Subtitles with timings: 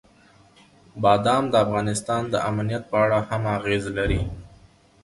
[1.01, 4.21] بادام د افغانستان د امنیت په اړه هم اغېز لري.